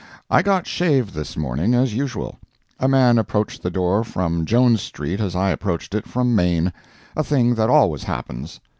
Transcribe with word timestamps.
I 0.31 0.41
got 0.41 0.65
shaved 0.65 1.13
this 1.13 1.37
morning 1.37 1.75
as 1.75 1.93
usual. 1.93 2.39
A 2.79 2.87
man 2.87 3.19
approached 3.19 3.61
the 3.61 3.69
door 3.69 4.03
from 4.03 4.45
Jones 4.47 4.81
street 4.81 5.19
as 5.19 5.35
I 5.35 5.51
approached 5.51 5.93
it 5.93 6.07
from 6.07 6.33
Main—a 6.33 7.23
thing 7.23 7.53
that 7.53 7.69
always 7.69 8.01
happens. 8.05 8.59